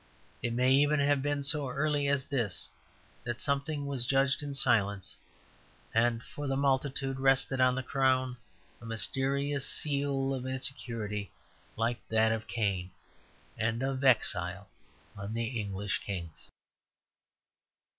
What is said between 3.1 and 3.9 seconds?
that something